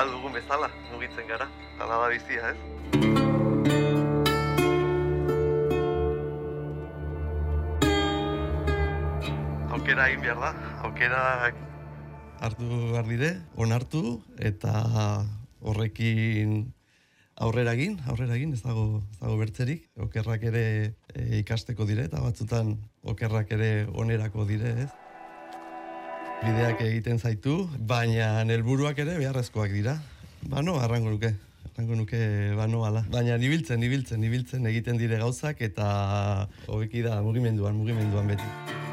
[0.00, 1.46] aldugun bezala, mugitzen gara.
[1.80, 2.58] Hala da bizia, ez?
[9.70, 10.54] Aukera egin behar da,
[10.88, 11.22] aukera
[12.40, 14.02] hartu behar dire, onartu,
[14.40, 14.72] eta
[15.60, 16.72] horrekin
[17.40, 20.64] aurrera egin, aurrera egin, ez dago, ez dago bertzerik, okerrak ere
[21.12, 22.74] e, ikasteko dire, eta batzutan
[23.12, 25.09] okerrak ere onerako dire, ez?
[26.40, 27.54] Bideak egiten zaitu,
[27.88, 29.98] baina helburuak ere beharrezkoak dira.
[30.48, 31.34] Bano, arrango nuke,
[31.68, 32.20] arrango nuke
[32.56, 33.04] bano ala.
[33.12, 35.90] Baina nibiltzen, nibiltzen, nibiltzen egiten dire gauzak, eta
[36.66, 38.88] hobeki da mugimenduan, mugimenduan beti.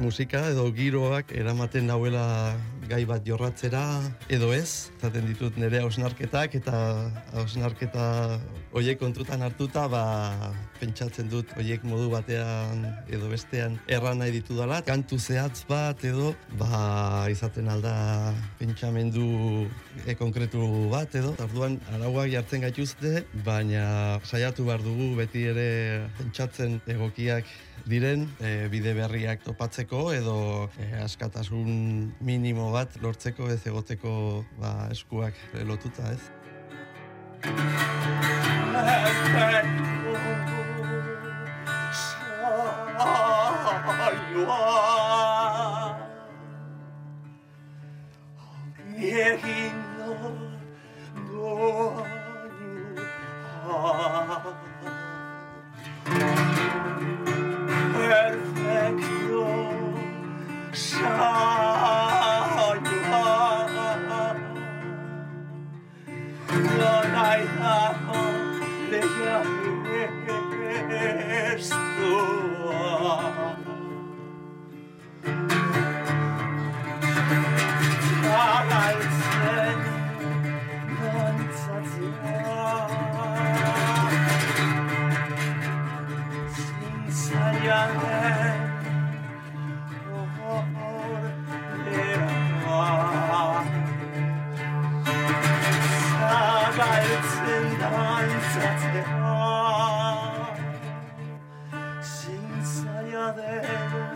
[0.00, 2.26] Musika edo giroak eramaten nauela
[2.90, 3.82] gai bat jorratzera
[4.32, 6.78] edo ez, zaten ditut nire hausnarketak eta
[7.38, 8.06] hausnarketa
[8.74, 10.02] hoiek kontutan hartuta ba,
[10.80, 16.32] pentsatzen dut hoiek modu batean edo bestean erran nahi ditu dela, kantu zehatz bat edo
[16.58, 17.94] ba, izaten alda
[18.58, 19.28] pentsamendu
[20.06, 25.70] e, konkretu bat edo, orduan arauak jartzen gaituzte, baina saiatu behar dugu beti ere
[26.18, 27.46] pentsatzen egokiak
[27.88, 35.34] diren e, bide berriak topatzeko edo e, askatasun minimo bat lortzeko ez egoteko ba, eskuak
[35.68, 36.22] lotuta ez.
[66.52, 69.20] Lord, I have this.
[97.62, 99.04] 挨拶で
[102.02, 104.09] 審査屋で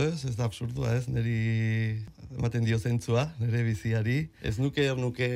[0.00, 2.04] Ez, ez da absurdua ez, niri
[2.36, 4.18] ematen dio zentzua, nire biziari.
[4.46, 5.28] Ez nuke er nuke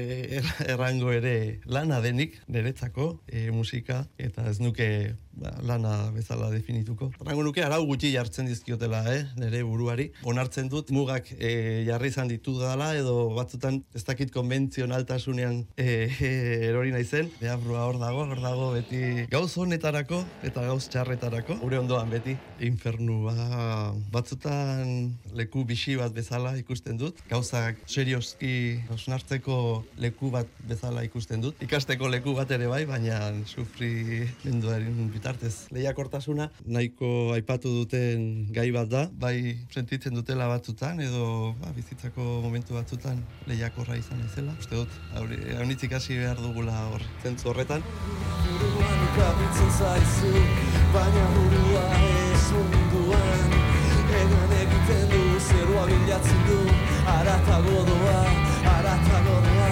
[0.67, 4.89] errango ere lana denik, niretzako, e, musika, eta ez nuke
[5.35, 7.11] ba, lana bezala definituko.
[7.25, 10.11] Rango nuke arau gutxi jartzen dizkiotela, eh, nire buruari.
[10.23, 16.33] Onartzen dut mugak e, jarri izan ditu dela edo batzutan ez dakit konbentzionaltasunean e, e,
[16.71, 17.31] erori naizen.
[17.41, 21.59] Beabrua hor dago, hor dago beti gauz honetarako eta gauz txarretarako.
[21.65, 23.35] Gure ondoan beti infernua
[24.15, 27.21] batzutan leku bixi bat bezala ikusten dut.
[27.31, 29.57] Gauzak serioski osnartzeko
[29.97, 31.57] leku bat bezala ikusten dut.
[31.65, 35.55] Ikasteko leku bat ere bai, baina sufri menduaren bitartez.
[35.75, 42.77] Lehiakortasuna nahiko aipatu duten gai bat da, bai sentitzen dutela batzutan edo ba, bizitzako momentu
[42.77, 44.53] batzutan lehiakorra izan naizela.
[44.61, 47.85] Uste dut, haunitzik hasi behar dugula hor zentzu horretan.
[57.75, 58.21] Aratago doa,
[58.77, 59.69] aratago doa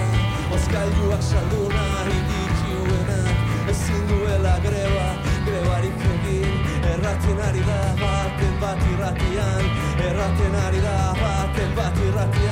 [0.53, 3.37] Oskailuak saldu nahi dituenak,
[3.71, 5.07] ezin duela greba,
[5.47, 6.59] grebarik egin
[6.93, 9.65] Erraten ari da baten bat irratian,
[10.09, 12.42] erraten ari da baten bat irratian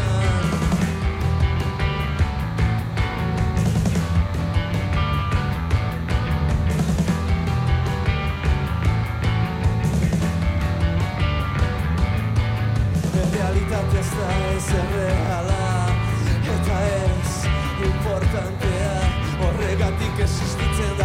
[20.32, 21.01] fasciste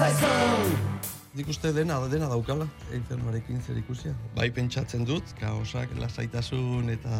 [0.00, 0.88] zaizu
[1.30, 4.10] Nik uste dena, dena daukala, infernuarekin zer ikusia.
[4.34, 7.18] Bai pentsatzen dut, kaosak, lasaitasun eta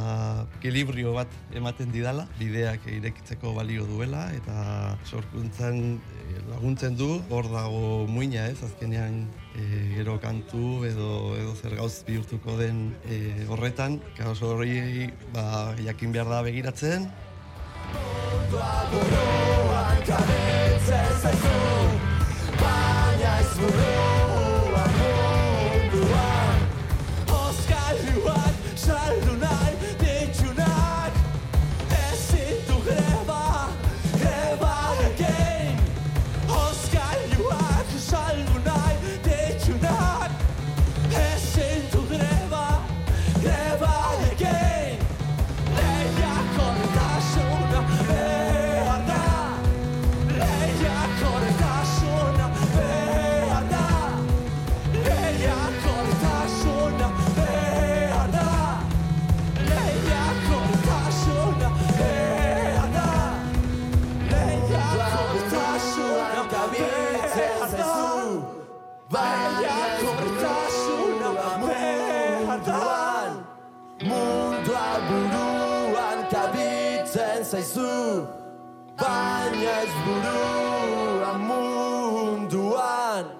[0.58, 8.02] ekilibrio bat ematen didala, bideak irekitzeko balio duela, eta sorkuntzan eh, laguntzen du, hor dago
[8.10, 9.22] muina ez, azkenean
[9.54, 16.18] e, gero kantu edo, edo zer gauz bihurtuko den e, horretan, kaos horri ba, jakin
[16.18, 17.06] behar da begiratzen.
[17.94, 18.74] Mundua
[23.60, 23.89] buruan
[74.60, 78.28] Mundua buruan kabitzen zaizu.
[79.00, 83.30] Baina ez burua munduan.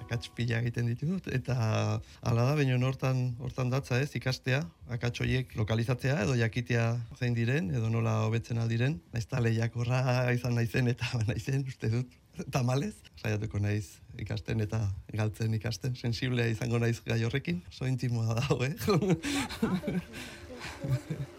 [0.00, 5.52] Akats pila egiten ditut, eta hala da, baina hortan, hortan datza ez, ikastea, akats horiek
[5.60, 6.86] lokalizatzea edo jakitea
[7.18, 12.16] zein diren, edo nola hobetzen aldiren, naiz ta lehiakorra izan naizen eta naizen, uste dut,
[12.52, 13.86] tamalez, saiatuko naiz
[14.20, 14.80] ikasten eta
[15.16, 18.74] galtzen ikasten, sensiblea izango naiz gai horrekin, oso intimoa dago, eh?